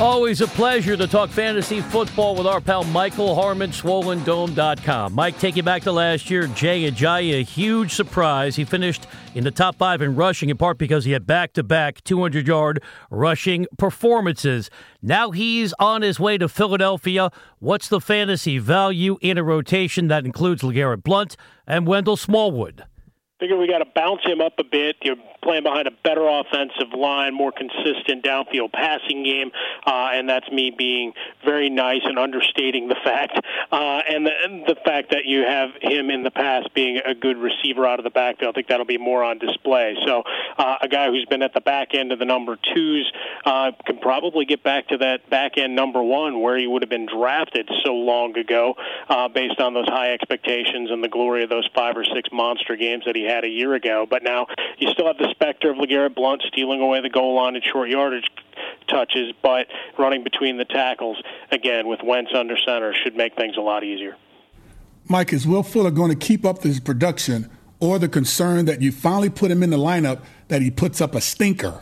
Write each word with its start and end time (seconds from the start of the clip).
Always 0.00 0.40
a 0.40 0.46
pleasure 0.46 0.96
to 0.96 1.06
talk 1.06 1.28
fantasy 1.28 1.82
football 1.82 2.34
with 2.34 2.46
our 2.46 2.62
pal 2.62 2.84
Michael 2.84 3.34
Harmon, 3.34 3.70
SwollenDome.com. 3.70 5.12
Mike, 5.12 5.38
take 5.38 5.56
you 5.56 5.62
back 5.62 5.82
to 5.82 5.92
last 5.92 6.30
year. 6.30 6.46
Jay 6.46 6.90
Ajayi, 6.90 7.38
a 7.38 7.42
huge 7.42 7.92
surprise. 7.92 8.56
He 8.56 8.64
finished 8.64 9.06
in 9.34 9.44
the 9.44 9.50
top 9.50 9.76
five 9.76 10.00
in 10.00 10.16
rushing, 10.16 10.48
in 10.48 10.56
part 10.56 10.78
because 10.78 11.04
he 11.04 11.12
had 11.12 11.26
back 11.26 11.52
to 11.52 11.62
back 11.62 12.02
200 12.02 12.46
yard 12.46 12.82
rushing 13.10 13.66
performances. 13.76 14.70
Now 15.02 15.32
he's 15.32 15.74
on 15.78 16.00
his 16.00 16.18
way 16.18 16.38
to 16.38 16.48
Philadelphia. 16.48 17.30
What's 17.58 17.88
the 17.88 18.00
fantasy 18.00 18.56
value 18.56 19.18
in 19.20 19.36
a 19.36 19.44
rotation 19.44 20.08
that 20.08 20.24
includes 20.24 20.62
LeGarrette 20.62 21.02
Blount 21.02 21.36
and 21.66 21.86
Wendell 21.86 22.16
Smallwood? 22.16 22.86
Figure 23.40 23.56
we 23.56 23.66
got 23.66 23.78
to 23.78 23.88
bounce 23.94 24.20
him 24.22 24.42
up 24.42 24.52
a 24.58 24.64
bit. 24.64 24.96
You're 25.02 25.16
playing 25.42 25.62
behind 25.62 25.88
a 25.88 25.90
better 26.04 26.28
offensive 26.28 26.92
line, 26.94 27.32
more 27.32 27.50
consistent 27.50 28.22
downfield 28.22 28.70
passing 28.72 29.24
game, 29.24 29.50
uh, 29.86 30.10
and 30.12 30.28
that's 30.28 30.50
me 30.50 30.70
being 30.76 31.14
very 31.42 31.70
nice 31.70 32.02
and 32.04 32.18
understating 32.18 32.88
the 32.88 32.96
fact, 33.02 33.40
uh, 33.72 34.02
and, 34.06 34.26
the, 34.26 34.30
and 34.44 34.66
the 34.66 34.76
fact 34.84 35.10
that 35.12 35.24
you 35.24 35.40
have 35.40 35.70
him 35.80 36.10
in 36.10 36.22
the 36.22 36.30
past 36.30 36.68
being 36.74 37.00
a 37.04 37.14
good 37.14 37.38
receiver 37.38 37.86
out 37.86 37.98
of 37.98 38.04
the 38.04 38.10
backfield. 38.10 38.54
I 38.54 38.54
think 38.54 38.68
that'll 38.68 38.84
be 38.84 38.98
more 38.98 39.24
on 39.24 39.38
display. 39.38 39.96
So 40.06 40.22
uh, 40.58 40.76
a 40.82 40.88
guy 40.88 41.06
who's 41.08 41.24
been 41.24 41.42
at 41.42 41.54
the 41.54 41.62
back 41.62 41.94
end 41.94 42.12
of 42.12 42.18
the 42.18 42.26
number 42.26 42.58
twos 42.74 43.10
uh, 43.46 43.72
can 43.86 43.98
probably 43.98 44.44
get 44.44 44.62
back 44.62 44.88
to 44.88 44.98
that 44.98 45.30
back 45.30 45.56
end 45.56 45.74
number 45.74 46.02
one 46.02 46.42
where 46.42 46.58
he 46.58 46.66
would 46.66 46.82
have 46.82 46.90
been 46.90 47.06
drafted 47.06 47.70
so 47.84 47.94
long 47.94 48.36
ago, 48.36 48.74
uh, 49.08 49.28
based 49.28 49.60
on 49.60 49.72
those 49.72 49.88
high 49.88 50.12
expectations 50.12 50.90
and 50.90 51.02
the 51.02 51.08
glory 51.08 51.42
of 51.42 51.48
those 51.48 51.68
five 51.74 51.96
or 51.96 52.04
six 52.04 52.28
monster 52.30 52.76
games 52.76 53.04
that 53.06 53.16
he 53.16 53.29
had 53.30 53.44
a 53.44 53.48
year 53.48 53.74
ago. 53.74 54.06
But 54.08 54.22
now 54.22 54.46
you 54.78 54.90
still 54.90 55.06
have 55.06 55.18
the 55.18 55.28
specter 55.30 55.70
of 55.70 55.76
LeGarrette 55.76 56.14
Blount 56.14 56.42
stealing 56.46 56.80
away 56.80 57.00
the 57.00 57.10
goal 57.10 57.36
line 57.36 57.54
and 57.54 57.64
short 57.64 57.88
yardage 57.88 58.26
touches, 58.88 59.32
but 59.42 59.66
running 59.98 60.24
between 60.24 60.56
the 60.56 60.64
tackles 60.64 61.22
again 61.50 61.86
with 61.86 62.00
Wentz 62.02 62.32
under 62.34 62.56
center 62.66 62.94
should 62.94 63.16
make 63.16 63.36
things 63.36 63.56
a 63.56 63.60
lot 63.60 63.84
easier. 63.84 64.16
Mike, 65.08 65.32
is 65.32 65.46
Will 65.46 65.62
Fuller 65.62 65.90
going 65.90 66.10
to 66.10 66.16
keep 66.16 66.44
up 66.44 66.60
this 66.60 66.78
production, 66.78 67.50
or 67.80 67.98
the 67.98 68.08
concern 68.08 68.66
that 68.66 68.80
you 68.80 68.92
finally 68.92 69.30
put 69.30 69.50
him 69.50 69.62
in 69.62 69.70
the 69.70 69.78
lineup 69.78 70.22
that 70.48 70.62
he 70.62 70.70
puts 70.70 71.00
up 71.00 71.14
a 71.14 71.20
stinker? 71.20 71.80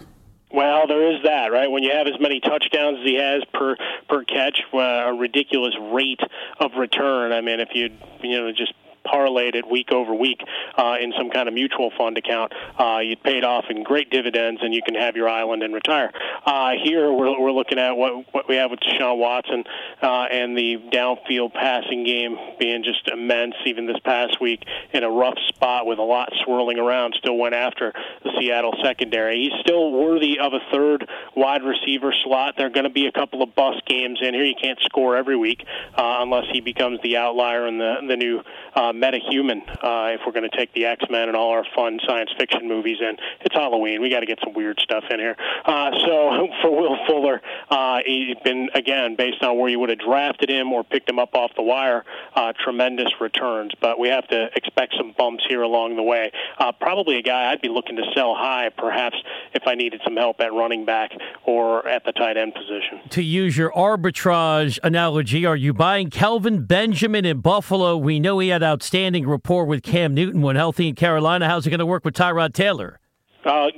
Well, 0.51 0.87
there 0.87 1.15
is 1.15 1.23
that, 1.25 1.53
right? 1.53 1.71
When 1.71 1.83
you 1.83 1.93
have 1.93 2.07
as 2.07 2.19
many 2.21 2.41
touchdowns 2.41 2.99
as 3.01 3.05
he 3.05 3.17
has 3.17 3.43
per 3.53 3.77
per 4.09 4.25
catch, 4.25 4.61
uh, 4.73 4.79
a 4.79 5.15
ridiculous 5.15 5.75
rate 5.93 6.21
of 6.59 6.73
return. 6.79 7.33
I 7.33 7.43
mean, 7.43 7.61
if 7.61 7.69
you 7.75 7.91
you 8.23 8.41
know 8.41 8.51
just 8.53 8.73
parlayed 9.05 9.55
it 9.55 9.69
week 9.69 9.93
over 9.93 10.15
week 10.15 10.41
uh, 10.77 10.97
in 11.01 11.13
some 11.17 11.31
kind 11.31 11.49
of 11.49 11.55
mutual 11.55 11.91
fund 11.97 12.19
account, 12.19 12.53
uh, 12.79 12.99
you'd 12.99 13.23
paid 13.23 13.45
off 13.45 13.67
in 13.71 13.83
great 13.83 14.11
dividends, 14.11 14.61
and 14.63 14.75
you 14.75 14.83
can 14.83 14.95
have 14.95 15.17
your 15.17 15.29
island 15.29 15.63
and 15.63 15.75
retire. 15.75 16.13
Uh, 16.45 16.73
here, 16.83 17.13
we're, 17.13 17.39
we're 17.41 17.53
looking 17.53 17.79
at 17.79 17.93
what 17.93 18.33
what 18.33 18.49
we 18.49 18.57
have 18.57 18.71
with 18.71 18.81
Deshaun 18.81 19.19
Watson 19.19 19.65
uh, 20.03 20.25
and 20.31 20.57
the 20.57 20.77
downfield 20.93 21.53
passing 21.53 22.05
game 22.05 22.37
being 22.59 22.83
just 22.83 23.09
immense. 23.09 23.55
Even 23.67 23.87
this 23.87 23.99
past 24.05 24.41
week, 24.41 24.65
in 24.93 25.05
a 25.05 25.11
rough 25.11 25.39
spot 25.49 25.87
with 25.87 25.99
a 25.99 26.03
lot 26.03 26.33
swirling 26.45 26.79
around, 26.79 27.15
still 27.19 27.37
went 27.37 27.55
after 27.55 27.93
the 28.23 28.31
Seattle 28.39 28.75
secondary. 28.83 29.43
He's 29.43 29.61
still 29.61 29.93
worthy 29.93 30.39
of 30.39 30.53
a 30.53 30.61
third 30.73 31.09
wide 31.37 31.63
receiver 31.63 32.15
slot. 32.25 32.55
There 32.57 32.67
are 32.67 32.71
going 32.71 32.85
to 32.85 32.91
be 32.91 33.07
a 33.07 33.13
couple 33.13 33.43
of 33.43 33.55
bust 33.55 33.85
games 33.87 34.21
in 34.23 34.35
here. 34.35 34.45
You 34.45 34.55
can't 34.61 34.79
score 34.81 35.17
every 35.17 35.37
week 35.37 35.65
uh, 35.97 36.19
unless 36.21 36.45
he 36.53 36.61
becomes 36.61 37.01
the 37.03 37.17
outlier 37.17 37.67
and 37.67 37.81
the 37.81 37.97
the 38.07 38.17
new 38.17 38.43
uh, 38.79 38.93
metahuman. 38.93 39.61
Uh, 39.83 40.15
if 40.15 40.21
we're 40.25 40.33
going 40.33 40.49
to 40.49 40.57
take 40.57 40.73
the 40.73 40.87
X 40.87 41.05
Men 41.11 41.29
and 41.29 41.37
all 41.37 41.51
our 41.51 41.65
fun 41.75 41.99
science 42.07 42.31
fiction 42.39 42.69
movies 42.69 42.99
in, 43.01 43.17
it's 43.41 43.55
Halloween. 43.55 44.01
We 44.01 44.09
got 44.09 44.21
to 44.21 44.27
get 44.27 44.39
some 44.43 44.55
weird 44.55 44.79
stuff 44.81 45.03
in 45.11 45.19
here. 45.19 45.37
Uh, 45.65 45.91
so 46.07 46.49
for 46.63 46.71
Will 46.71 46.97
Fuller, 47.07 47.43
uh, 47.71 47.99
he's 48.07 48.37
been 48.45 48.69
again 48.75 49.17
based 49.17 49.43
on 49.43 49.59
where 49.59 49.69
you 49.69 49.81
would 49.81 49.89
have 49.89 49.99
drafted 49.99 50.49
him 50.49 50.73
or 50.73 50.85
picked 50.85 51.11
him 51.11 51.19
up 51.19 51.35
off 51.35 51.51
the 51.57 51.63
wire, 51.63 52.05
uh, 52.37 52.53
tremendous 52.63 53.09
returns. 53.21 53.73
But 53.81 53.99
we 53.99 54.09
have 54.09 54.29
to 54.29 54.49
expect 54.55 54.95
some 54.97 55.13
bumps 55.19 55.45
here 55.49 55.63
along 55.63 55.97
the 55.97 56.05
way. 56.05 56.31
Uh, 56.59 56.71
probably 56.71 57.19
a 57.19 57.23
guy 57.23 57.51
I'd 57.51 57.61
be 57.61 57.69
looking 57.69 57.97
to 57.97 58.05
sell 58.15 58.37
high, 58.37 58.71
perhaps 58.77 59.17
if 59.55 59.67
I 59.67 59.75
needed 59.75 60.03
some 60.05 60.17
help 60.17 60.41
at 60.41 60.53
running 60.53 60.85
back 60.85 61.11
or 61.45 61.87
at 61.89 62.05
the 62.05 62.13
tight 62.13 62.37
end 62.37 62.55
position. 62.55 63.01
To 63.11 63.23
use 63.23 63.57
your 63.57 63.73
arbitrage 63.73 64.79
analogy, 64.85 65.45
are 65.45 65.57
you 65.57 65.75
buying 65.75 66.11
Kelvin 66.11 66.65
Benjamin 66.65 67.25
in 67.25 67.41
Buffalo? 67.41 67.97
We 67.97 68.21
know 68.21 68.39
he 68.39 68.49
had 68.49 68.68
outstanding 68.69 69.27
rapport 69.29 69.65
with 69.65 69.83
Cam 69.83 70.15
Newton 70.15 70.43
when 70.43 70.57
healthy 70.57 70.89
in 70.89 70.95
Carolina. 70.95 71.49
How's 71.49 71.67
it 71.67 71.71
going 71.71 71.79
to 71.81 71.87
work 71.87 72.05
with 72.05 72.15
Tyrod 72.15 72.53
Taylor? 72.53 73.01
Uh, 73.45 73.69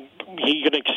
he 0.44 0.62
ex- 0.74 0.90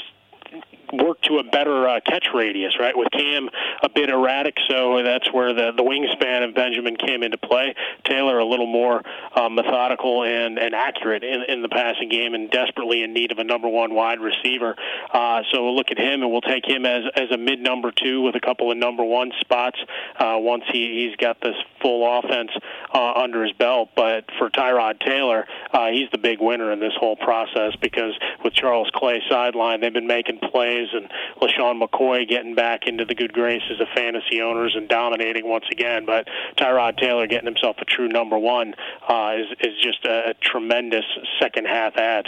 work 0.94 1.22
to 1.24 1.40
a 1.40 1.44
better 1.44 1.88
uh, 1.88 2.00
catch 2.06 2.28
radius, 2.34 2.78
right? 2.80 2.98
With 2.98 3.10
Cam 3.12 3.50
a 3.82 3.90
bit 3.90 4.10
erratic, 4.10 4.58
so 4.70 5.02
that's 5.04 5.32
where 5.34 5.54
the 5.54 5.72
the 5.76 5.84
wingspan 5.84 6.48
of 6.48 6.56
Benjamin 6.56 6.96
came 6.96 7.24
into 7.24 7.38
play. 7.38 7.76
Taylor 8.06 8.40
a 8.40 8.46
little 8.46 8.68
more 8.68 9.02
uh, 9.36 9.50
methodical 9.50 10.24
and 10.24 10.58
and 10.58 10.76
accurate 10.76 11.24
in 11.24 11.44
in 11.48 11.62
the 11.62 11.70
passing 11.70 12.10
game, 12.10 12.34
and 12.34 12.50
desperately 12.50 13.04
in 13.04 13.14
need 13.14 13.32
of 13.32 13.40
a 13.40 13.44
number 13.44 13.68
one 13.68 13.94
wide 13.94 14.20
receiver. 14.20 14.76
Uh, 15.12 15.42
so 15.52 15.64
we'll 15.64 15.76
look 15.76 15.92
at 15.92 15.98
him, 15.98 16.22
and 16.22 16.32
we'll 16.32 16.42
take 16.42 16.66
him 16.66 16.86
as 16.86 17.04
as 17.16 17.32
a 17.32 17.38
mid 17.38 17.60
number 17.60 17.92
two 17.92 18.22
with 18.22 18.36
a 18.36 18.40
couple 18.40 18.72
of 18.72 18.78
number 18.78 19.04
one 19.04 19.32
spots 19.40 19.80
uh, 20.20 20.36
once 20.38 20.64
he 20.72 21.08
he's 21.08 21.16
got 21.18 21.40
this 21.42 21.56
full 21.82 22.20
offense 22.20 22.52
uh, 22.94 23.14
under 23.14 23.44
his 23.44 23.54
belt. 23.54 23.90
But 23.96 24.26
for 24.38 24.50
Tyrod 24.50 25.00
Taylor, 25.00 25.46
uh, 25.72 25.88
he's 25.88 26.10
the 26.12 26.18
big 26.18 26.40
winner 26.40 26.72
in 26.72 26.80
this 26.80 26.94
whole 26.98 27.16
process 27.16 27.76
because 27.82 28.14
with 28.44 28.54
Charles 28.54 28.90
Clay 28.94 29.22
sideline, 29.30 29.82
they've 29.82 29.94
been 29.94 30.08
making 30.08 30.40
plays, 30.40 30.83
and 30.94 31.10
LeSean 31.42 31.82
McCoy 31.82 32.28
getting 32.28 32.56
back 32.56 32.88
into 32.88 33.06
the 33.06 33.16
good 33.16 33.34
graces 33.34 33.80
of 33.80 33.88
fantasy 33.96 34.42
owners 34.42 34.76
and 34.76 34.90
dominating 34.90 35.48
once 35.48 35.66
again. 35.72 36.06
But 36.06 36.28
Tyrod 36.58 36.98
Taylor 36.98 37.28
getting 37.28 37.46
himself 37.48 37.78
a 37.80 37.86
true 37.86 38.08
number 38.08 38.38
one 38.38 38.74
uh, 39.08 39.36
is 39.38 39.48
is 39.62 39.82
just 39.82 40.06
a, 40.06 40.32
a 40.32 40.34
tremendous 40.42 41.06
second 41.40 41.66
half 41.68 41.96
ad. 41.98 42.28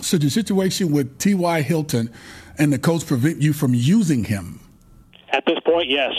So 0.00 0.16
the 0.16 0.30
situation 0.30 0.92
with 0.92 1.18
T.Y. 1.18 1.62
Hilton 1.62 2.10
and 2.58 2.72
the 2.72 2.78
coach 2.78 3.06
prevent 3.06 3.40
you 3.40 3.52
from 3.52 3.72
using 3.74 4.24
him? 4.24 4.60
At 5.30 5.44
this 5.46 5.58
point, 5.64 5.88
yes. 5.88 6.12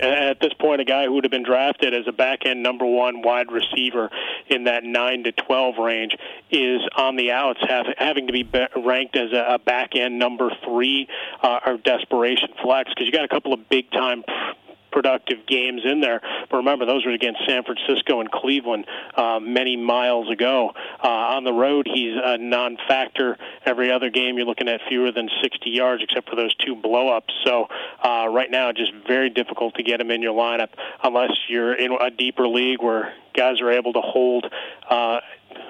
At 0.00 0.40
this 0.40 0.52
point, 0.54 0.80
a 0.80 0.84
guy 0.84 1.04
who 1.04 1.12
would 1.14 1.24
have 1.24 1.30
been 1.30 1.44
drafted 1.44 1.94
as 1.94 2.06
a 2.06 2.12
back 2.12 2.46
end 2.46 2.62
number 2.62 2.84
one 2.84 3.22
wide 3.22 3.50
receiver 3.50 4.10
in 4.48 4.64
that 4.64 4.84
9 4.84 5.24
to 5.24 5.32
12 5.32 5.78
range 5.78 6.16
is 6.50 6.80
on 6.96 7.16
the 7.16 7.32
outs, 7.32 7.60
have, 7.68 7.86
having 7.96 8.26
to 8.28 8.32
be 8.32 8.48
ranked 8.76 9.16
as 9.16 9.32
a, 9.32 9.54
a 9.54 9.58
back 9.58 9.96
end 9.96 10.18
number 10.18 10.50
three 10.64 11.08
uh, 11.42 11.60
or 11.66 11.76
desperation 11.78 12.48
flex 12.62 12.90
because 12.90 13.06
you 13.06 13.12
got 13.12 13.24
a 13.24 13.28
couple 13.28 13.52
of 13.52 13.68
big 13.68 13.90
time 13.90 14.24
productive 14.90 15.46
games 15.46 15.82
in 15.84 16.00
there. 16.00 16.20
But 16.50 16.58
remember, 16.58 16.86
those 16.86 17.04
were 17.04 17.12
against 17.12 17.40
San 17.46 17.62
Francisco 17.64 18.20
and 18.20 18.30
Cleveland 18.30 18.86
uh, 19.16 19.40
many 19.40 19.76
miles 19.76 20.30
ago. 20.30 20.72
Uh, 21.02 21.08
on 21.08 21.44
the 21.44 21.52
road, 21.52 21.88
he's 21.92 22.14
a 22.22 22.38
non-factor. 22.38 23.36
Every 23.64 23.90
other 23.90 24.10
game, 24.10 24.36
you're 24.36 24.46
looking 24.46 24.68
at 24.68 24.80
fewer 24.88 25.12
than 25.12 25.28
60 25.42 25.70
yards, 25.70 26.02
except 26.02 26.28
for 26.28 26.36
those 26.36 26.54
two 26.56 26.76
blowups. 26.76 27.32
So 27.44 27.68
uh, 28.02 28.28
right 28.28 28.50
now, 28.50 28.72
just 28.72 28.92
very 29.06 29.30
difficult 29.30 29.74
to 29.74 29.82
get 29.82 30.00
him 30.00 30.10
in 30.10 30.22
your 30.22 30.34
lineup 30.34 30.70
unless 31.02 31.32
you're 31.48 31.74
in 31.74 31.92
a 31.92 32.10
deeper 32.10 32.46
league 32.48 32.82
where 32.82 33.14
guys 33.34 33.60
are 33.60 33.70
able 33.70 33.92
to 33.92 34.00
hold. 34.00 34.46
Uh, 34.88 35.20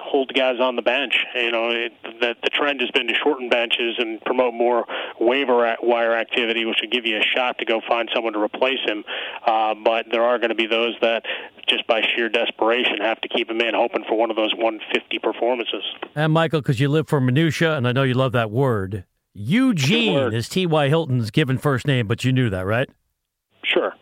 hold 0.01 0.33
guys 0.33 0.59
on 0.59 0.75
the 0.75 0.81
bench. 0.81 1.13
You 1.35 1.51
know, 1.51 1.69
it, 1.69 1.93
the, 2.19 2.35
the 2.43 2.49
trend 2.49 2.81
has 2.81 2.89
been 2.91 3.07
to 3.07 3.13
shorten 3.15 3.49
benches 3.49 3.95
and 3.97 4.21
promote 4.21 4.53
more 4.53 4.85
waiver 5.19 5.75
wire 5.81 6.15
activity, 6.15 6.65
which 6.65 6.77
would 6.81 6.91
give 6.91 7.05
you 7.05 7.17
a 7.17 7.23
shot 7.23 7.57
to 7.59 7.65
go 7.65 7.81
find 7.87 8.09
someone 8.13 8.33
to 8.33 8.39
replace 8.39 8.79
him. 8.85 9.03
Uh, 9.45 9.75
but 9.75 10.05
there 10.11 10.23
are 10.23 10.37
going 10.37 10.49
to 10.49 10.55
be 10.55 10.67
those 10.67 10.95
that, 11.01 11.23
just 11.67 11.85
by 11.87 12.01
sheer 12.15 12.29
desperation, 12.29 12.97
have 13.01 13.19
to 13.21 13.27
keep 13.27 13.49
him 13.49 13.61
in, 13.61 13.73
hoping 13.73 14.03
for 14.07 14.17
one 14.17 14.29
of 14.29 14.35
those 14.35 14.53
150 14.55 15.19
performances. 15.19 15.83
And 16.15 16.33
Michael, 16.33 16.61
because 16.61 16.79
you 16.79 16.89
live 16.89 17.07
for 17.07 17.19
minutia, 17.21 17.75
and 17.75 17.87
I 17.87 17.91
know 17.91 18.03
you 18.03 18.13
love 18.13 18.31
that 18.33 18.51
word. 18.51 19.05
Eugene 19.33 20.15
word. 20.15 20.33
is 20.33 20.49
T.Y. 20.49 20.89
Hilton's 20.89 21.31
given 21.31 21.57
first 21.57 21.87
name, 21.87 22.07
but 22.07 22.23
you 22.23 22.31
knew 22.31 22.49
that, 22.49 22.65
right? 22.65 22.89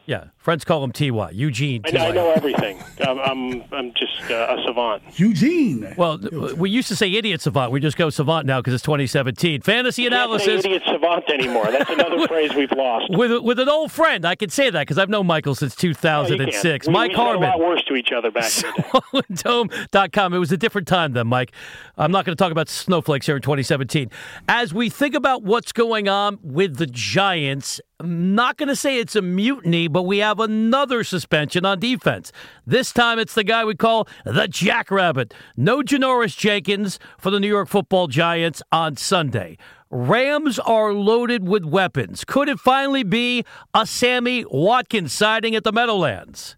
Sure. 0.07 0.17
Yeah, 0.17 0.29
friends 0.37 0.63
call 0.63 0.83
him 0.83 0.91
Ty. 0.91 1.31
Eugene. 1.31 1.81
I 1.85 1.91
know, 1.91 2.05
I 2.05 2.11
know 2.11 2.31
everything. 2.31 2.81
I'm, 3.01 3.19
I'm, 3.19 3.63
I'm 3.71 3.93
just 3.93 4.31
uh, 4.31 4.55
a 4.57 4.63
savant. 4.65 5.03
Eugene. 5.19 5.93
Well, 5.97 6.17
we 6.55 6.69
used 6.69 6.87
to 6.87 6.95
say 6.95 7.11
idiot 7.11 7.41
savant. 7.41 7.71
We 7.71 7.79
just 7.79 7.97
go 7.97 8.09
savant 8.09 8.45
now 8.45 8.59
because 8.59 8.73
it's 8.73 8.83
2017. 8.83 9.61
Fantasy 9.61 10.03
Can't 10.03 10.13
analysis. 10.13 10.63
say 10.63 10.69
idiot 10.69 10.83
savant 10.85 11.29
anymore. 11.29 11.65
That's 11.71 11.89
another 11.89 12.27
phrase 12.27 12.53
we've 12.55 12.71
lost. 12.71 13.05
With, 13.09 13.43
with 13.43 13.59
an 13.59 13.69
old 13.69 13.91
friend, 13.91 14.25
I 14.25 14.35
can 14.35 14.49
say 14.49 14.69
that 14.69 14.81
because 14.81 14.97
I've 14.97 15.09
known 15.09 15.27
Michael 15.27 15.55
since 15.55 15.81
No, 15.83 15.89
you 15.89 15.95
can't. 15.95 16.27
2006. 16.27 16.87
We, 16.87 16.93
Mike 16.93 17.09
we 17.11 17.15
said 17.15 17.35
a 17.35 17.39
lot 17.39 17.59
worse 17.59 17.83
to 17.83 17.95
each 17.95 18.11
other 18.11 18.31
back 18.31 18.51
in 18.63 18.71
the 19.11 19.21
day. 19.23 19.35
Dome.com. 19.43 20.33
It 20.33 20.37
was 20.37 20.51
a 20.51 20.57
different 20.57 20.87
time 20.87 21.13
then, 21.13 21.27
Mike. 21.27 21.51
I'm 21.97 22.11
not 22.11 22.25
going 22.25 22.35
to 22.35 22.41
talk 22.41 22.51
about 22.51 22.69
snowflakes 22.69 23.25
here 23.25 23.35
in 23.35 23.41
2017. 23.41 24.09
As 24.47 24.73
we 24.73 24.89
think 24.89 25.15
about 25.15 25.43
what's 25.43 25.71
going 25.71 26.07
on 26.07 26.39
with 26.41 26.77
the 26.77 26.87
Giants, 26.87 27.81
I'm 27.99 28.35
not 28.35 28.57
going 28.57 28.69
to 28.69 28.75
say 28.75 28.99
it's 28.99 29.15
a 29.15 29.21
mutiny, 29.21 29.87
but 29.97 30.03
we 30.03 30.19
have 30.19 30.39
another 30.39 31.03
suspension 31.03 31.65
on 31.65 31.79
defense. 31.79 32.31
This 32.67 32.93
time 32.93 33.17
it's 33.17 33.33
the 33.33 33.43
guy 33.43 33.65
we 33.65 33.73
call 33.73 34.07
the 34.25 34.47
Jackrabbit. 34.47 35.33
No 35.55 35.81
Janoris 35.81 36.37
Jenkins 36.37 36.99
for 37.17 37.31
the 37.31 37.39
New 37.39 37.47
York 37.47 37.67
football 37.67 38.05
Giants 38.05 38.61
on 38.71 38.95
Sunday. 38.95 39.57
Rams 39.89 40.59
are 40.59 40.93
loaded 40.93 41.47
with 41.47 41.65
weapons. 41.65 42.23
Could 42.25 42.47
it 42.47 42.59
finally 42.59 43.01
be 43.01 43.43
a 43.73 43.87
Sammy 43.87 44.45
Watkins 44.51 45.13
sighting 45.13 45.55
at 45.55 45.63
the 45.63 45.71
Meadowlands? 45.71 46.55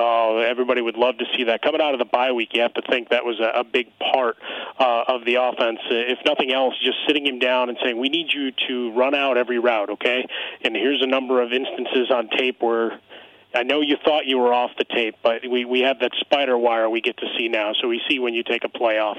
Oh, 0.00 0.38
everybody 0.38 0.80
would 0.80 0.96
love 0.96 1.18
to 1.18 1.24
see 1.36 1.44
that. 1.44 1.60
Coming 1.60 1.80
out 1.80 1.92
of 1.92 1.98
the 1.98 2.04
bye 2.04 2.30
week, 2.30 2.50
you 2.52 2.62
have 2.62 2.74
to 2.74 2.82
think 2.88 3.08
that 3.08 3.24
was 3.24 3.40
a, 3.40 3.60
a 3.60 3.64
big 3.64 3.88
part 3.98 4.36
uh, 4.78 5.04
of 5.08 5.24
the 5.24 5.34
offense. 5.36 5.80
Uh, 5.90 5.94
If 5.94 6.18
nothing 6.24 6.52
else, 6.52 6.74
just 6.84 6.98
sitting 7.06 7.26
him 7.26 7.40
down 7.40 7.68
and 7.68 7.76
saying, 7.82 7.98
"We 7.98 8.08
need 8.08 8.32
you 8.32 8.52
to 8.68 8.92
run 8.92 9.16
out 9.16 9.36
every 9.36 9.58
route, 9.58 9.90
okay?" 9.90 10.24
And 10.62 10.76
here's 10.76 11.02
a 11.02 11.06
number 11.06 11.42
of 11.42 11.52
instances 11.52 12.12
on 12.12 12.28
tape 12.28 12.62
where 12.62 13.00
I 13.54 13.62
know 13.62 13.80
you 13.80 13.96
thought 14.04 14.26
you 14.26 14.38
were 14.38 14.52
off 14.52 14.70
the 14.76 14.84
tape, 14.84 15.16
but 15.22 15.42
we 15.48 15.64
we 15.64 15.80
have 15.80 16.00
that 16.00 16.12
spider 16.20 16.56
wire 16.58 16.88
we 16.90 17.00
get 17.00 17.16
to 17.18 17.26
see 17.36 17.48
now, 17.48 17.72
so 17.80 17.88
we 17.88 18.00
see 18.08 18.18
when 18.18 18.34
you 18.34 18.42
take 18.42 18.64
a 18.64 18.68
play 18.68 18.98
off. 18.98 19.16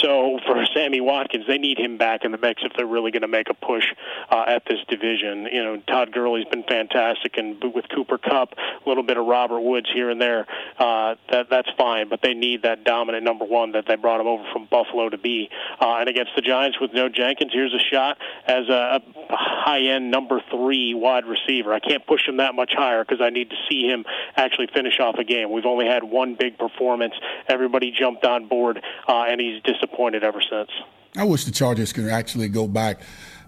So 0.00 0.38
for 0.46 0.64
Sammy 0.74 1.00
Watkins, 1.00 1.46
they 1.48 1.58
need 1.58 1.78
him 1.78 1.98
back 1.98 2.24
in 2.24 2.32
the 2.32 2.38
mix 2.38 2.62
if 2.64 2.72
they're 2.76 2.86
really 2.86 3.10
going 3.10 3.22
to 3.22 3.28
make 3.28 3.48
a 3.50 3.54
push 3.54 3.84
uh, 4.30 4.44
at 4.46 4.64
this 4.68 4.78
division. 4.88 5.48
You 5.52 5.64
know, 5.64 5.82
Todd 5.88 6.12
Gurley's 6.12 6.46
been 6.46 6.62
fantastic, 6.62 7.36
and 7.36 7.62
with 7.74 7.86
Cooper 7.94 8.18
Kupp, 8.18 8.54
a 8.54 8.88
little 8.88 9.02
bit 9.02 9.16
of 9.16 9.26
Robert 9.26 9.60
Woods 9.60 9.90
here 9.92 10.10
and 10.10 10.20
there, 10.20 10.46
uh, 10.78 11.16
that 11.30 11.50
that's 11.50 11.70
fine. 11.76 12.08
But 12.08 12.20
they 12.22 12.34
need 12.34 12.62
that 12.62 12.84
dominant 12.84 13.24
number 13.24 13.44
one 13.44 13.72
that 13.72 13.86
they 13.88 13.96
brought 13.96 14.20
him 14.20 14.28
over 14.28 14.44
from 14.52 14.66
Buffalo 14.70 15.08
to 15.08 15.18
be. 15.18 15.50
Uh, 15.80 15.96
and 15.96 16.08
against 16.08 16.32
the 16.36 16.42
Giants 16.42 16.78
with 16.80 16.92
no 16.92 17.08
Jenkins, 17.08 17.52
here's 17.52 17.74
a 17.74 17.82
shot 17.92 18.18
as 18.46 18.68
a, 18.68 19.00
high-end 19.30 20.10
number 20.10 20.40
three 20.50 20.94
wide 20.94 21.24
receiver. 21.24 21.72
I 21.72 21.80
can't 21.80 22.06
push 22.06 22.26
him 22.26 22.38
that 22.38 22.54
much 22.54 22.72
higher 22.76 23.04
because 23.04 23.20
I 23.20 23.30
need 23.30 23.50
to 23.50 23.56
see 23.72 23.86
him 23.86 24.04
actually 24.36 24.68
finish 24.74 24.98
off 25.00 25.16
a 25.18 25.24
game. 25.24 25.50
We've 25.50 25.66
only 25.66 25.86
had 25.86 26.04
one 26.04 26.36
big 26.38 26.58
performance. 26.58 27.14
Everybody 27.48 27.90
jumped 27.90 28.24
on 28.24 28.48
board, 28.48 28.82
uh, 29.08 29.24
and 29.28 29.40
he's 29.40 29.62
disappointed 29.62 30.24
ever 30.24 30.42
since. 30.48 30.70
I 31.16 31.24
wish 31.24 31.44
the 31.44 31.50
Chargers 31.50 31.92
could 31.92 32.08
actually 32.08 32.48
go 32.48 32.66
back 32.66 33.00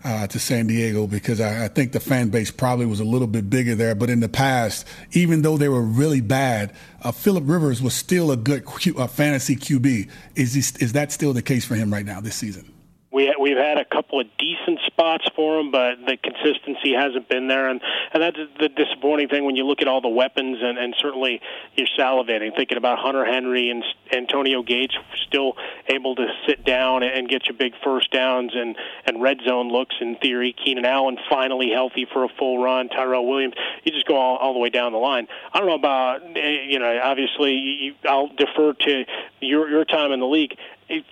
uh, 0.04 0.26
to 0.26 0.38
San 0.38 0.66
Diego 0.66 1.06
because 1.06 1.40
I, 1.40 1.64
I 1.64 1.68
think 1.68 1.92
the 1.92 2.00
fan 2.00 2.28
base 2.28 2.50
probably 2.50 2.84
was 2.84 3.00
a 3.00 3.04
little 3.04 3.26
bit 3.26 3.48
bigger 3.48 3.74
there. 3.74 3.94
But 3.94 4.10
in 4.10 4.20
the 4.20 4.28
past, 4.28 4.86
even 5.12 5.40
though 5.40 5.56
they 5.56 5.68
were 5.68 5.80
really 5.80 6.20
bad, 6.20 6.74
uh, 7.02 7.10
Philip 7.10 7.44
Rivers 7.46 7.80
was 7.80 7.94
still 7.94 8.30
a 8.30 8.36
good 8.36 8.68
fantasy 8.68 9.56
QB. 9.56 10.10
Is 10.36 10.52
he, 10.52 10.60
is 10.84 10.92
that 10.92 11.10
still 11.10 11.32
the 11.32 11.42
case 11.42 11.64
for 11.64 11.74
him 11.74 11.90
right 11.90 12.04
now 12.04 12.20
this 12.20 12.34
season? 12.34 12.73
We 13.14 13.32
we've 13.40 13.56
had 13.56 13.78
a 13.78 13.84
couple 13.84 14.20
of 14.20 14.26
decent 14.38 14.80
spots 14.86 15.24
for 15.36 15.60
him, 15.60 15.70
but 15.70 16.04
the 16.04 16.16
consistency 16.16 16.92
hasn't 16.92 17.28
been 17.28 17.46
there, 17.46 17.68
and 17.68 17.80
and 18.12 18.20
that's 18.22 18.36
the 18.58 18.68
disappointing 18.68 19.28
thing 19.28 19.44
when 19.44 19.54
you 19.54 19.64
look 19.64 19.80
at 19.80 19.86
all 19.86 20.00
the 20.00 20.08
weapons, 20.08 20.58
and 20.60 20.76
and 20.76 20.94
certainly 20.98 21.40
you're 21.76 21.86
salivating 21.96 22.54
thinking 22.56 22.76
about 22.76 22.98
Hunter 22.98 23.24
Henry 23.24 23.70
and 23.70 23.84
Antonio 24.12 24.62
Gates 24.62 24.96
still 25.26 25.56
able 25.88 26.16
to 26.16 26.26
sit 26.46 26.64
down 26.64 27.04
and 27.04 27.28
get 27.28 27.46
you 27.46 27.54
big 27.54 27.72
first 27.84 28.10
downs 28.10 28.52
and 28.54 28.76
and 29.06 29.22
red 29.22 29.38
zone 29.46 29.70
looks 29.70 29.94
in 30.00 30.16
theory. 30.16 30.52
Keenan 30.52 30.84
Allen 30.84 31.16
finally 31.30 31.70
healthy 31.70 32.06
for 32.12 32.24
a 32.24 32.28
full 32.28 32.58
run. 32.58 32.88
Tyrell 32.88 33.26
Williams, 33.26 33.54
you 33.84 33.92
just 33.92 34.06
go 34.06 34.16
all, 34.16 34.36
all 34.38 34.52
the 34.52 34.58
way 34.58 34.70
down 34.70 34.90
the 34.90 34.98
line. 34.98 35.28
I 35.52 35.60
don't 35.60 35.68
know 35.68 35.74
about 35.74 36.22
eh, 36.36 36.64
you 36.68 36.80
know 36.80 37.00
obviously 37.00 37.52
you, 37.52 37.94
I'll 38.04 38.28
defer 38.28 38.72
to 38.72 39.04
your 39.40 39.70
your 39.70 39.84
time 39.84 40.10
in 40.10 40.18
the 40.18 40.26
league. 40.26 40.56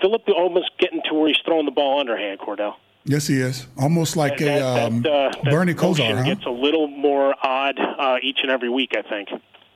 Philip 0.00 0.22
almost 0.28 0.70
getting 0.78 1.00
to 1.08 1.14
where 1.14 1.28
he's 1.28 1.38
throwing 1.44 1.66
the 1.66 1.72
ball 1.72 2.00
underhand, 2.00 2.40
Kordell. 2.40 2.74
Yes, 3.04 3.26
he 3.26 3.40
is. 3.40 3.66
Almost 3.78 4.16
like 4.16 4.38
that, 4.38 4.62
a 4.62 4.86
um, 4.86 5.02
that, 5.02 5.36
uh, 5.36 5.50
Bernie 5.50 5.74
motion 5.74 6.06
Kosar, 6.06 6.16
huh? 6.18 6.22
gets 6.22 6.46
a 6.46 6.50
little 6.50 6.86
more 6.86 7.34
odd 7.42 7.78
uh, 7.78 8.16
each 8.22 8.38
and 8.42 8.50
every 8.50 8.68
week, 8.68 8.92
I 8.96 9.02
think. 9.02 9.28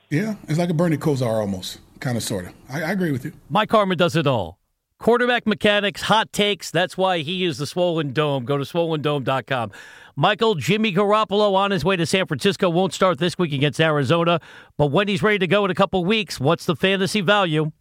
Yeah, 0.09 0.35
it's 0.47 0.57
like 0.57 0.69
a 0.69 0.73
Bernie 0.73 0.97
Kosar 0.97 1.41
almost, 1.41 1.79
kind 1.99 2.15
of, 2.15 2.23
sort 2.23 2.45
of. 2.45 2.53
I, 2.69 2.83
I 2.83 2.91
agree 2.91 3.11
with 3.11 3.25
you. 3.25 3.33
Mike 3.49 3.69
Harmon 3.69 3.97
does 3.97 4.15
it 4.15 4.27
all. 4.27 4.59
Quarterback 4.99 5.45
mechanics, 5.45 6.03
hot 6.03 6.31
takes. 6.33 6.71
That's 6.71 6.97
why 6.97 7.19
he 7.19 7.43
is 7.43 7.57
the 7.59 7.67
Swollen 7.67 8.13
Dome. 8.13 8.45
Go 8.45 8.57
to 8.57 8.63
swollendome.com. 8.63 9.71
Michael 10.15 10.55
Jimmy 10.55 10.91
Garoppolo 10.91 11.53
on 11.53 11.69
his 11.69 11.85
way 11.85 11.95
to 11.97 12.05
San 12.05 12.25
Francisco 12.25 12.69
won't 12.69 12.93
start 12.93 13.19
this 13.19 13.37
week 13.37 13.53
against 13.53 13.79
Arizona, 13.79 14.39
but 14.75 14.87
when 14.87 15.07
he's 15.07 15.21
ready 15.21 15.37
to 15.37 15.45
go 15.45 15.65
in 15.65 15.71
a 15.71 15.75
couple 15.75 16.03
weeks, 16.03 16.39
what's 16.39 16.65
the 16.65 16.75
fantasy 16.75 17.21
value? 17.21 17.71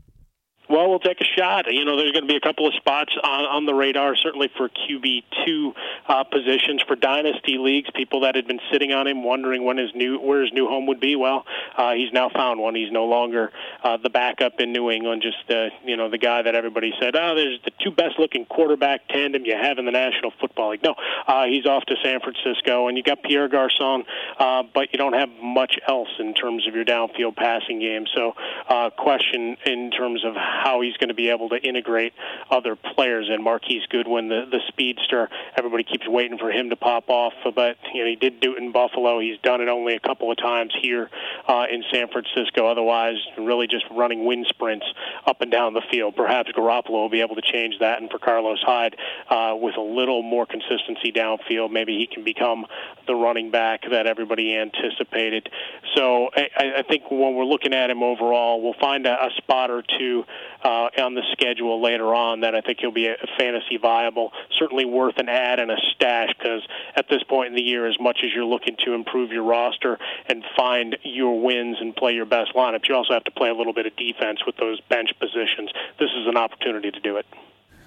Well, 0.69 0.89
we'll 0.89 0.99
take 0.99 1.21
a 1.21 1.39
shot. 1.39 1.73
You 1.73 1.85
know, 1.85 1.97
there's 1.97 2.13
going 2.13 2.27
to 2.27 2.33
be 2.33 2.37
a 2.37 2.41
couple 2.41 2.67
of 2.67 2.75
spots 2.75 3.13
on, 3.23 3.45
on 3.45 3.67
the 3.67 3.75
radar, 3.75 4.17
certainly 4.17 4.51
for 4.57 4.69
QB 4.69 5.23
two 5.45 5.75
uh, 6.09 6.25
positions 6.25 6.83
for 6.89 6.97
dynasty 6.97 7.57
leagues. 7.59 7.89
People 7.95 8.21
that 8.21 8.35
had 8.35 8.47
been 8.49 8.61
sitting 8.73 8.93
on 8.93 9.07
him, 9.07 9.23
wondering 9.23 9.65
when 9.65 9.79
his 9.79 9.91
new 9.95 10.19
where 10.19 10.43
his 10.43 10.53
new 10.53 10.67
home 10.67 10.87
would 10.87 10.99
be. 10.99 11.15
Well, 11.15 11.45
uh, 11.77 11.93
he's 11.93 12.13
now 12.13 12.29
found 12.31 12.61
one. 12.61 12.75
He's 12.75 12.91
no 12.91 13.05
longer 13.05 13.53
uh, 13.85 13.97
the 13.97 14.11
backup 14.11 14.59
in 14.59 14.73
New 14.73 14.91
England, 14.91 15.23
just 15.23 15.51
uh, 15.51 15.71
you 15.85 15.97
know 15.97 16.11
the 16.11 16.19
guy 16.19 16.43
that 16.43 16.55
everybody 16.55 16.93
said, 17.01 17.15
oh, 17.15 17.35
there's 17.35 17.61
the 17.65 17.71
two 17.83 17.91
best 17.91 18.19
looking 18.19 18.45
quarterback 18.47 19.09
tandem 19.09 19.45
you 19.45 19.57
have 19.57 19.79
in 19.79 19.85
the 19.85 19.93
National 19.93 20.33
Football 20.41 20.71
League. 20.71 20.83
No, 20.83 20.95
uh, 21.27 21.45
he's 21.47 21.67
off 21.67 21.85
to 21.85 21.95
San 22.03 22.21
Francisco, 22.21 22.89
and 22.89 22.97
you 22.97 23.05
got 23.05 23.23
Pierre 23.23 23.49
Garcon, 23.49 24.05
uh, 24.39 24.65
but 24.75 24.93
you 24.93 24.99
don't 24.99 25.15
have 25.15 25.29
much 25.43 25.79
else 25.89 26.09
in 26.19 26.35
terms 26.35 26.67
of 26.67 26.75
your 26.75 26.85
downfield 26.85 27.37
passing 27.37 27.79
game. 27.79 28.07
So, 28.15 28.35
uh, 28.69 28.91
question 28.91 29.57
in 29.65 29.91
terms 29.91 30.25
of 30.25 30.35
how 30.63 30.81
he's 30.81 30.97
going 30.97 31.09
to 31.09 31.15
be 31.15 31.31
able 31.31 31.49
to 31.51 31.57
integrate 31.57 32.13
other 32.51 32.77
players. 32.77 33.29
And 33.31 33.43
Marquise 33.43 33.87
Goodwin, 33.89 34.29
the 34.29 34.47
the 34.51 34.61
speedster, 34.69 35.29
everybody 35.57 35.85
keeps 35.85 36.09
waiting 36.09 36.39
for 36.39 36.51
him 36.51 36.71
to 36.71 36.77
pop 36.77 37.09
off, 37.09 37.35
but 37.55 37.77
you 37.93 38.03
know 38.03 38.09
he 38.09 38.17
did 38.17 38.41
do 38.41 38.55
it 38.55 38.63
in 38.63 38.73
Buffalo. 38.73 39.21
He's 39.21 39.39
done 39.43 39.61
it 39.61 39.69
only 39.69 39.95
a 39.95 40.01
couple 40.01 40.31
of 40.31 40.39
times 40.39 40.75
here 40.81 41.11
uh, 41.49 41.65
in 41.71 41.85
San 41.93 42.09
Francisco. 42.09 42.67
Otherwise, 42.67 43.17
really 43.39 43.67
just 43.67 43.85
running 43.91 44.25
wind 44.25 44.47
sprints 44.49 44.87
up 45.27 45.41
and 45.41 45.51
down 45.51 45.75
the 45.75 45.83
field. 45.91 46.17
Perhaps 46.17 46.53
Garoppolo 46.53 46.91
will 46.91 47.09
be 47.09 47.21
able 47.21 47.37
to 47.37 47.43
change 47.43 47.79
that, 47.81 48.01
and 48.01 48.11
for 48.11 48.19
Carlos 48.19 48.61
Hyde, 48.63 48.97
uh, 49.29 49.55
with 49.57 49.77
a 49.77 49.81
little 49.81 50.23
more 50.23 50.47
consistency 50.47 51.13
downfield, 51.13 51.71
maybe 51.71 51.97
he 51.99 52.07
can 52.07 52.25
become 52.25 52.67
the 53.07 53.15
running 53.15 53.51
back 53.51 53.83
that 53.91 54.07
everybody 54.07 54.57
anticipated. 54.57 55.49
So 55.95 56.31
I, 56.35 56.49
I 56.79 56.83
think 56.83 57.11
when 57.11 57.35
we're 57.35 57.45
looking 57.45 57.75
at 57.75 57.91
him 57.91 58.03
overall, 58.03 58.63
we'll 58.63 58.79
find 58.81 59.07
a, 59.07 59.27
a 59.27 59.31
spot 59.37 59.71
or 59.71 59.83
two 59.99 60.25
uh, 60.63 60.89
on 60.99 61.15
the 61.15 61.23
schedule 61.33 61.81
later 61.83 62.15
on 62.15 62.41
that 62.41 62.55
I 62.55 62.61
think 62.61 62.81
he'll 62.81 62.91
be 62.91 63.07
a, 63.07 63.15
a 63.15 63.27
fantasy 63.39 63.77
viable. 63.77 64.33
Certainly 64.59 64.87
worth 64.87 65.19
an 65.19 65.29
add 65.29 65.61
and 65.61 65.71
a 65.71 65.77
stash 65.95 66.31
because 66.37 66.67
at 66.95 67.09
this 67.09 67.23
point 67.23 67.49
in 67.49 67.55
the 67.55 67.63
year, 67.63 67.87
as 67.87 67.99
much 68.01 68.19
as 68.25 68.31
you're 68.35 68.45
looking 68.45 68.77
to 68.85 68.95
improve 68.95 69.31
your 69.31 69.45
roster 69.45 69.99
and 70.27 70.45
find 70.57 70.97
your 71.03 71.36
wins 71.37 71.77
and 71.81 71.95
play 71.95 72.13
your 72.13 72.27
best 72.27 72.55
lineups, 72.55 72.89
you 72.89 72.95
also 72.95 73.13
have 73.13 73.25
to 73.25 73.31
play 73.31 73.49
a 73.49 73.55
little 73.55 73.73
bit 73.73 73.87
of 73.87 73.97
defense 73.97 74.41
with 74.47 74.57
those 74.57 74.81
bench 74.89 75.11
positions. 75.19 75.71
This 75.99 76.11
is 76.11 76.27
an 76.27 76.37
opportunity 76.37 76.91
to 76.91 77.01
do 77.01 77.17
it. 77.17 77.27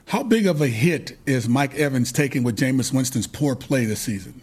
How 0.08 0.24
big 0.24 0.48
of 0.48 0.62
a 0.62 0.68
hit 0.68 1.18
is 1.26 1.48
Mike 1.48 1.76
Evans 1.76 2.12
taking 2.12 2.44
with 2.44 2.58
Jameis 2.58 2.92
Winston's 2.92 3.28
poor 3.28 3.56
play 3.56 3.86
this 3.86 4.00
season? 4.00 4.42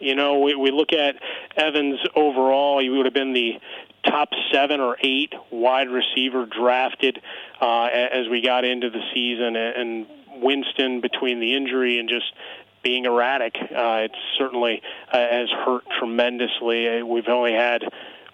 You 0.00 0.14
know, 0.14 0.38
we, 0.38 0.54
we 0.54 0.70
look 0.70 0.92
at 0.92 1.16
Evans 1.56 1.98
overall, 2.14 2.80
he 2.80 2.88
would 2.88 3.04
have 3.04 3.14
been 3.14 3.32
the 3.32 3.58
top 4.04 4.28
seven 4.52 4.80
or 4.80 4.96
eight 5.02 5.34
wide 5.50 5.88
receiver 5.88 6.46
drafted 6.46 7.20
uh, 7.60 7.84
as 7.92 8.28
we 8.28 8.40
got 8.40 8.64
into 8.64 8.90
the 8.90 9.00
season. 9.12 9.56
And 9.56 10.06
Winston, 10.36 11.00
between 11.00 11.40
the 11.40 11.54
injury 11.56 11.98
and 11.98 12.08
just 12.08 12.32
being 12.82 13.04
erratic, 13.04 13.56
uh, 13.56 14.06
it 14.06 14.12
certainly 14.38 14.82
uh, 15.12 15.18
has 15.18 15.48
hurt 15.50 15.82
tremendously. 15.98 17.02
We've 17.02 17.28
only 17.28 17.52
had 17.52 17.82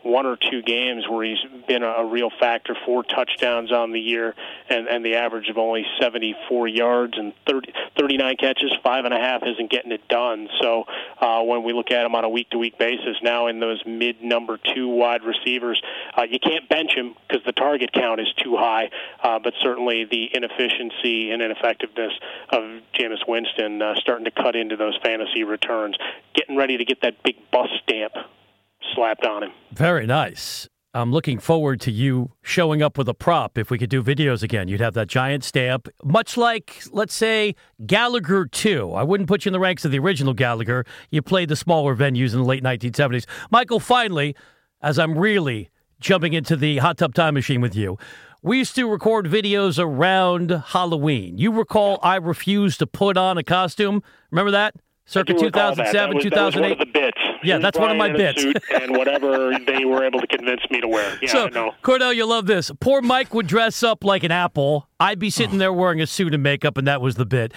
one 0.04 0.26
or 0.26 0.36
two 0.36 0.62
games 0.62 1.08
where 1.08 1.24
he's 1.24 1.38
been 1.66 1.82
a, 1.82 2.04
real 2.04 2.30
factor, 2.38 2.76
four 2.84 3.02
touchdowns 3.02 3.72
on 3.72 3.90
the 3.90 4.00
year, 4.00 4.34
and, 4.68 4.86
and 4.86 5.04
the 5.04 5.16
average 5.16 5.48
of 5.48 5.56
only 5.56 5.84
74 5.98 6.68
yards 6.68 7.14
and 7.16 7.32
30, 7.48 7.72
39 7.98 8.36
catches, 8.36 8.72
five 8.82 9.06
and 9.06 9.14
a 9.14 9.18
half 9.18 9.42
isn't 9.42 9.70
getting 9.70 9.90
it 9.90 10.06
done. 10.08 10.48
So 10.60 10.84
uh, 11.18 11.42
when 11.42 11.64
we 11.64 11.72
look 11.72 11.90
at 11.90 12.04
him 12.04 12.14
on 12.14 12.24
a 12.24 12.28
week-to-week 12.28 12.78
basis 12.78 13.16
now 13.22 13.46
in 13.46 13.60
those 13.60 13.82
mid 13.86 14.22
number 14.22 14.58
two 14.74 14.88
wide 14.88 15.22
receivers, 15.22 15.80
uh, 16.16 16.22
you 16.22 16.38
can't 16.38 16.68
bench 16.68 16.92
him 16.94 17.14
because 17.26 17.42
the 17.44 17.52
target 17.52 17.90
count 17.92 18.20
is 18.20 18.32
too 18.42 18.56
high. 18.56 18.90
Uh, 19.22 19.38
but 19.38 19.54
certainly 19.62 20.04
the 20.04 20.28
inefficiency 20.34 21.30
and 21.30 21.40
ineffectiveness 21.40 22.12
of 22.50 22.62
Jameis 22.92 23.26
Winston 23.26 23.80
uh, 23.80 23.94
starting 23.96 24.26
to 24.26 24.30
cut 24.30 24.54
into 24.54 24.76
those 24.76 24.96
fantasy 25.02 25.44
returns, 25.44 25.96
getting 26.34 26.56
ready 26.56 26.76
to 26.76 26.84
get 26.84 27.00
that 27.00 27.22
big 27.22 27.36
bust 27.50 27.72
stamp 27.82 28.12
slapped 28.94 29.24
on 29.26 29.44
him. 29.44 29.50
Very 29.72 30.06
nice. 30.06 30.68
I'm 30.96 31.10
looking 31.10 31.40
forward 31.40 31.80
to 31.82 31.90
you 31.90 32.30
showing 32.42 32.80
up 32.80 32.96
with 32.96 33.08
a 33.08 33.14
prop. 33.14 33.58
If 33.58 33.68
we 33.68 33.78
could 33.78 33.90
do 33.90 34.00
videos 34.00 34.44
again, 34.44 34.68
you'd 34.68 34.80
have 34.80 34.94
that 34.94 35.08
giant 35.08 35.42
stamp, 35.42 35.88
much 36.04 36.36
like, 36.36 36.84
let's 36.92 37.14
say, 37.14 37.56
Gallagher 37.84 38.46
2. 38.46 38.92
I 38.92 39.02
wouldn't 39.02 39.28
put 39.28 39.44
you 39.44 39.48
in 39.48 39.54
the 39.54 39.58
ranks 39.58 39.84
of 39.84 39.90
the 39.90 39.98
original 39.98 40.34
Gallagher. 40.34 40.84
You 41.10 41.20
played 41.20 41.48
the 41.48 41.56
smaller 41.56 41.96
venues 41.96 42.32
in 42.32 42.38
the 42.38 42.44
late 42.44 42.62
1970s. 42.62 43.26
Michael, 43.50 43.80
finally, 43.80 44.36
as 44.82 44.96
I'm 44.96 45.18
really 45.18 45.68
jumping 45.98 46.32
into 46.32 46.54
the 46.54 46.78
hot 46.78 46.98
tub 46.98 47.12
time 47.12 47.34
machine 47.34 47.60
with 47.60 47.74
you, 47.74 47.98
we 48.42 48.58
used 48.58 48.76
to 48.76 48.88
record 48.88 49.26
videos 49.26 49.82
around 49.82 50.50
Halloween. 50.50 51.38
You 51.38 51.50
recall 51.50 51.98
I 52.04 52.16
refused 52.16 52.78
to 52.78 52.86
put 52.86 53.16
on 53.16 53.36
a 53.36 53.42
costume? 53.42 54.00
Remember 54.30 54.52
that? 54.52 54.76
Circa 55.06 55.34
2007, 55.34 56.20
2008. 56.20 56.78
the 56.78 56.86
bits. 56.86 57.18
Yeah, 57.44 57.58
that's 57.58 57.78
one 57.78 57.90
of 57.90 57.96
my 57.96 58.10
bits. 58.12 58.44
and 58.44 58.96
whatever 58.96 59.58
they 59.66 59.84
were 59.84 60.04
able 60.04 60.20
to 60.20 60.26
convince 60.26 60.62
me 60.70 60.80
to 60.80 60.88
wear. 60.88 61.18
Yeah, 61.22 61.32
so, 61.32 61.46
no. 61.48 61.74
Kordell, 61.82 62.14
you 62.14 62.26
love 62.26 62.46
this. 62.46 62.70
Poor 62.80 63.00
Mike 63.02 63.34
would 63.34 63.46
dress 63.46 63.82
up 63.82 64.04
like 64.04 64.24
an 64.24 64.32
apple. 64.32 64.88
I'd 64.98 65.18
be 65.18 65.30
sitting 65.30 65.58
there 65.58 65.72
wearing 65.72 66.00
a 66.00 66.06
suit 66.06 66.34
and 66.34 66.42
makeup, 66.42 66.76
and 66.76 66.86
that 66.86 67.00
was 67.00 67.16
the 67.16 67.26
bit. 67.26 67.52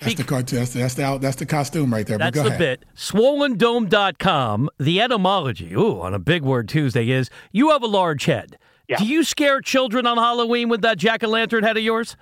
That's 0.00 0.14
the 0.14 0.24
cartoon. 0.24 0.60
That's, 0.60 0.72
that's 0.72 0.94
the 0.94 1.18
that's 1.20 1.36
the 1.36 1.46
costume 1.46 1.92
right 1.92 2.06
there. 2.06 2.16
That's 2.16 2.40
the 2.40 2.46
ahead. 2.46 2.58
bit. 2.58 2.84
SwollenDome.com. 2.96 4.70
The 4.78 5.00
etymology, 5.00 5.74
ooh, 5.74 6.00
on 6.00 6.14
a 6.14 6.18
big 6.18 6.42
word 6.42 6.68
Tuesday 6.68 7.10
is 7.10 7.28
you 7.52 7.70
have 7.70 7.82
a 7.82 7.86
large 7.86 8.24
head. 8.24 8.58
Yeah. 8.88 8.96
Do 8.96 9.06
you 9.06 9.22
scare 9.22 9.60
children 9.60 10.06
on 10.06 10.16
Halloween 10.16 10.68
with 10.68 10.80
that 10.82 10.98
jack 10.98 11.22
o' 11.22 11.28
lantern 11.28 11.64
head 11.64 11.76
of 11.76 11.82
yours? 11.82 12.16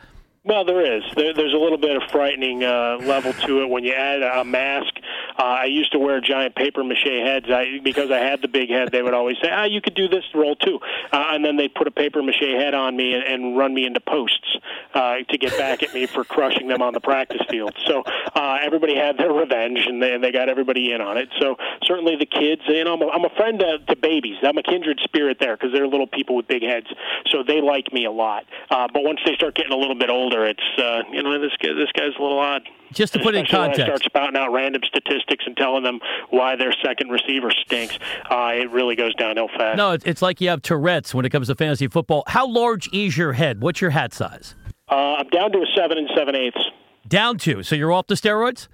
Well, 0.44 0.64
there 0.64 0.80
is. 0.80 1.02
There, 1.14 1.32
there's 1.34 1.52
a 1.52 1.58
little 1.58 1.78
bit 1.78 1.96
of 1.96 2.02
frightening 2.10 2.64
uh, 2.64 2.98
level 3.02 3.32
to 3.32 3.62
it 3.62 3.68
when 3.68 3.84
you 3.84 3.92
add 3.92 4.22
a 4.22 4.44
mask. 4.44 4.94
Uh, 5.38 5.42
I 5.42 5.64
used 5.66 5.92
to 5.92 5.98
wear 5.98 6.20
giant 6.20 6.56
paper 6.56 6.82
mache 6.82 7.04
heads 7.04 7.46
I, 7.48 7.78
because 7.82 8.10
I 8.10 8.18
had 8.18 8.42
the 8.42 8.48
big 8.48 8.70
head. 8.70 8.90
They 8.90 9.02
would 9.02 9.14
always 9.14 9.36
say, 9.42 9.48
"Ah, 9.50 9.64
you 9.64 9.80
could 9.80 9.94
do 9.94 10.08
this 10.08 10.24
role 10.34 10.56
too," 10.56 10.80
uh, 11.12 11.30
and 11.30 11.44
then 11.44 11.56
they 11.56 11.68
put 11.68 11.86
a 11.86 11.90
paper 11.90 12.22
mache 12.22 12.40
head 12.40 12.74
on 12.74 12.96
me 12.96 13.14
and, 13.14 13.22
and 13.22 13.56
run 13.56 13.72
me 13.72 13.86
into 13.86 14.00
posts 14.00 14.56
uh, 14.94 15.18
to 15.28 15.38
get 15.38 15.56
back 15.56 15.82
at 15.82 15.94
me 15.94 16.06
for 16.06 16.24
crushing 16.24 16.66
them 16.68 16.82
on 16.82 16.92
the 16.92 17.00
practice 17.00 17.42
field. 17.48 17.74
So 17.86 18.02
uh, 18.34 18.58
everybody 18.60 18.96
had 18.96 19.16
their 19.16 19.32
revenge, 19.32 19.78
and 19.86 20.02
they, 20.02 20.14
and 20.14 20.24
they 20.24 20.32
got 20.32 20.48
everybody 20.48 20.92
in 20.92 21.00
on 21.00 21.16
it. 21.16 21.28
So 21.38 21.56
certainly 21.84 22.16
the 22.16 22.26
kids, 22.26 22.62
you 22.66 22.84
know, 22.84 22.94
I'm 22.94 23.02
a, 23.02 23.08
I'm 23.08 23.24
a 23.24 23.34
friend 23.36 23.60
to, 23.60 23.78
to 23.78 23.96
babies. 23.96 24.38
I'm 24.42 24.58
a 24.58 24.62
kindred 24.62 25.00
spirit 25.04 25.38
there 25.38 25.56
because 25.56 25.72
they're 25.72 25.86
little 25.86 26.06
people 26.06 26.36
with 26.36 26.48
big 26.48 26.62
heads, 26.62 26.86
so 27.30 27.42
they 27.46 27.60
like 27.60 27.92
me 27.92 28.04
a 28.06 28.10
lot. 28.10 28.44
Uh, 28.70 28.88
but 28.92 29.04
once 29.04 29.20
they 29.24 29.34
start 29.34 29.54
getting 29.54 29.72
a 29.72 29.76
little 29.76 29.98
bit 29.98 30.10
older, 30.10 30.44
it's 30.44 30.78
uh, 30.78 31.02
you 31.12 31.22
know 31.22 31.38
this 31.40 31.52
guy, 31.62 31.72
this 31.74 31.92
guy's 31.92 32.16
a 32.18 32.22
little 32.22 32.40
odd. 32.40 32.62
Just 32.92 33.12
to 33.14 33.18
put 33.18 33.34
it 33.34 33.38
in 33.38 33.46
context, 33.46 33.80
I 33.80 33.84
start 33.84 34.02
spouting 34.04 34.36
out 34.36 34.52
random 34.52 34.82
statistics 34.84 35.44
and 35.46 35.56
telling 35.56 35.82
them 35.82 36.00
why 36.30 36.56
their 36.56 36.72
second 36.84 37.10
receiver 37.10 37.50
stinks, 37.50 37.98
uh, 38.30 38.52
it 38.54 38.70
really 38.70 38.96
goes 38.96 39.14
downhill 39.14 39.48
fast. 39.56 39.76
No, 39.76 39.96
it's 40.04 40.22
like 40.22 40.40
you 40.40 40.48
have 40.48 40.62
Tourette's 40.62 41.14
when 41.14 41.24
it 41.24 41.30
comes 41.30 41.48
to 41.48 41.54
fantasy 41.54 41.88
football. 41.88 42.24
How 42.26 42.46
large 42.46 42.88
is 42.92 43.16
your 43.16 43.34
head? 43.34 43.60
What's 43.60 43.80
your 43.80 43.90
hat 43.90 44.12
size? 44.12 44.54
Uh, 44.90 45.16
I'm 45.16 45.28
down 45.28 45.52
to 45.52 45.58
a 45.58 45.66
seven 45.76 45.98
and 45.98 46.08
seven 46.16 46.34
eighths. 46.34 46.64
Down 47.06 47.38
to 47.38 47.62
so 47.62 47.74
you're 47.74 47.92
off 47.92 48.06
the 48.06 48.14
steroids. 48.14 48.68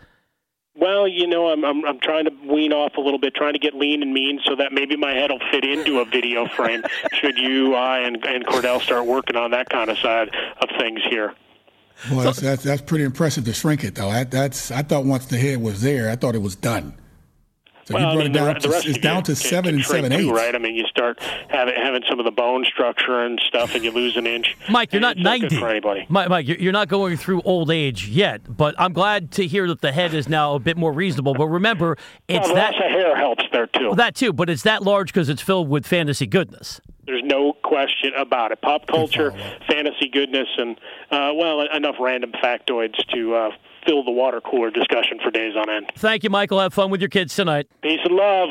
Well, 0.77 1.07
you 1.07 1.29
know, 1.29 1.49
I'm, 1.49 1.65
I'm 1.65 1.85
I'm 1.85 2.01
trying 2.01 2.25
to 2.25 2.33
wean 2.53 2.73
off 2.73 2.97
a 2.97 3.01
little 3.01 3.19
bit, 3.19 3.35
trying 3.35 3.53
to 3.53 3.61
get 3.61 3.75
lean 3.75 4.03
and 4.03 4.13
mean, 4.13 4.41
so 4.45 4.57
that 4.57 4.73
maybe 4.73 4.97
my 4.97 5.13
head 5.13 5.31
will 5.31 5.41
fit 5.53 5.65
into 5.65 6.01
a 6.01 6.05
video 6.05 6.49
frame. 6.49 6.83
should 7.13 7.39
you, 7.39 7.75
I, 7.75 8.01
and, 8.01 8.25
and 8.25 8.45
Kordell 8.45 8.81
start 8.81 9.07
working 9.07 9.37
on 9.37 9.53
that 9.53 9.71
kind 9.71 9.89
of 9.89 9.99
side 9.99 10.31
of 10.61 10.69
things 10.79 11.01
here. 11.09 11.35
Well, 12.11 12.21
that's, 12.21 12.41
that's, 12.41 12.63
that's 12.63 12.83
pretty 12.83 13.05
impressive 13.05 13.45
to 13.45 13.53
shrink 13.53 13.85
it, 13.85 13.95
though. 13.95 14.11
That, 14.11 14.31
that's 14.31 14.71
I 14.71 14.83
thought 14.83 15.05
once 15.05 15.27
the 15.27 15.39
head 15.39 15.63
was 15.63 15.81
there, 15.81 16.11
I 16.11 16.17
thought 16.17 16.35
it 16.35 16.43
was 16.43 16.57
done. 16.57 16.95
So 17.87 17.95
well, 17.95 18.03
you 18.03 18.07
brought 18.07 18.13
I 18.13 18.29
mean, 18.29 18.31
it 18.31 18.33
down 18.33 18.47
the, 18.47 18.61
to, 18.61 18.69
the 18.69 18.73
rest 18.73 18.87
it's 18.87 18.99
down 18.99 19.23
to 19.25 19.33
can, 19.33 19.37
seven 19.37 19.65
can 19.65 19.75
and 19.75 19.85
seven 19.85 20.13
eighths, 20.13 20.31
right? 20.31 20.55
I 20.55 20.59
mean, 20.59 20.75
you 20.75 20.85
start 20.87 21.23
having 21.49 21.75
having 21.75 22.03
some 22.09 22.19
of 22.19 22.25
the 22.25 22.31
bone 22.31 22.65
structure 22.65 23.21
and 23.21 23.41
stuff, 23.47 23.75
and 23.75 23.85
you 23.85 23.91
lose 23.91 24.17
an 24.17 24.27
inch. 24.27 24.57
Mike, 24.71 24.93
you're 24.93 25.01
not 25.01 25.17
it's 25.17 25.25
not 25.25 25.41
ninety. 25.41 25.59
for 25.59 25.69
anybody. 25.69 26.07
Mike, 26.09 26.29
Mike, 26.29 26.47
you're 26.47 26.73
not 26.73 26.89
going 26.89 27.17
through 27.17 27.43
old 27.43 27.71
age 27.71 28.09
yet, 28.09 28.57
but 28.57 28.75
I'm 28.79 28.93
glad 28.93 29.33
to 29.33 29.47
hear 29.47 29.69
that 29.69 29.81
the 29.81 29.93
head 29.93 30.15
is 30.15 30.29
now 30.29 30.55
a 30.55 30.59
bit 30.59 30.77
more 30.77 30.93
reasonable. 30.93 31.35
But 31.35 31.49
remember, 31.49 31.99
it's 32.29 32.47
well, 32.47 32.55
that 32.55 32.73
loss 32.73 32.83
hair 32.83 33.17
helps 33.17 33.45
there 33.53 33.67
too. 33.67 33.89
well, 33.89 33.95
that 33.97 34.15
too, 34.15 34.33
but 34.33 34.49
it's 34.49 34.63
that 34.63 34.83
large 34.83 35.13
because 35.13 35.29
it's 35.29 35.43
filled 35.43 35.69
with 35.69 35.87
fantasy 35.87 36.27
goodness. 36.27 36.81
There's 37.07 37.23
no 37.23 37.53
question 37.53 38.13
about 38.17 38.53
it. 38.53 38.63
Pop 38.63 38.87
culture, 38.87 39.31
fantasy 39.69 40.09
goodness, 40.11 40.49
and 40.57 40.79
uh, 41.11 41.33
well, 41.35 41.61
enough 41.61 41.97
random 42.01 42.33
factoids 42.33 42.97
to 43.15 43.35
uh, 43.35 43.51
fill 43.87 44.05
the 44.05 44.11
water 44.11 44.41
cooler 44.41 44.71
discussion 44.71 45.19
for 45.23 45.31
days 45.31 45.55
on 45.57 45.71
end. 45.71 45.91
Thank 45.97 46.25
you, 46.25 46.31
Michael. 46.31 46.61
Have 46.61 46.75
fun 46.75 46.91
with 46.91 47.01
your 47.01 47.11
kids 47.11 47.35
tonight. 47.35 47.69
Peace 47.83 48.01
and 48.05 48.15
love. 48.15 48.51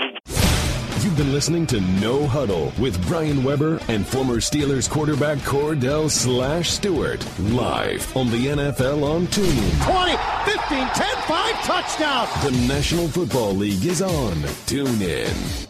You've 1.03 1.17
been 1.17 1.33
listening 1.33 1.67
to 1.67 1.81
No 1.81 2.25
Huddle 2.25 2.71
with 2.79 3.05
Brian 3.07 3.43
Weber 3.43 3.79
and 3.89 4.07
former 4.07 4.35
Steelers 4.37 4.89
quarterback 4.89 5.37
Kordell 5.39 6.09
Slash 6.09 6.69
Stewart 6.71 7.25
live 7.39 8.15
on 8.15 8.29
the 8.31 8.47
NFL 8.47 9.03
on 9.03 9.27
TuneIn. 9.27 9.83
20, 9.83 10.17
15, 10.49 10.87
10, 10.87 11.15
5, 11.27 11.63
touchdown. 11.65 12.27
The 12.43 12.67
National 12.67 13.09
Football 13.09 13.53
League 13.53 13.85
is 13.85 14.01
on 14.01 14.33
TuneIn. 14.65 15.67